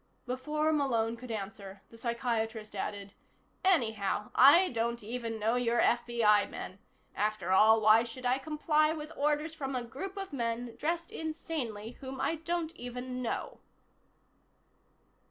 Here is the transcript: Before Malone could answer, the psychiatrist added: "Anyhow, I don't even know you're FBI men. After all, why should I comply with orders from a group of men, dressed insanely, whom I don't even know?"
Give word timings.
Before 0.25 0.73
Malone 0.73 1.15
could 1.15 1.29
answer, 1.29 1.83
the 1.91 1.95
psychiatrist 1.95 2.75
added: 2.75 3.13
"Anyhow, 3.63 4.31
I 4.33 4.69
don't 4.71 5.03
even 5.03 5.37
know 5.37 5.53
you're 5.53 5.79
FBI 5.79 6.49
men. 6.49 6.79
After 7.13 7.51
all, 7.51 7.81
why 7.81 8.01
should 8.01 8.25
I 8.25 8.39
comply 8.39 8.93
with 8.93 9.15
orders 9.15 9.53
from 9.53 9.75
a 9.75 9.83
group 9.83 10.17
of 10.17 10.33
men, 10.33 10.75
dressed 10.79 11.11
insanely, 11.11 11.97
whom 12.01 12.19
I 12.19 12.37
don't 12.37 12.75
even 12.75 13.21
know?" 13.21 13.59